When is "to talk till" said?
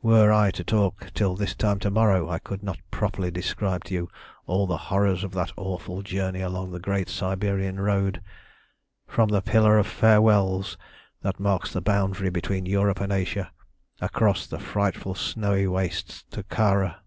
0.52-1.36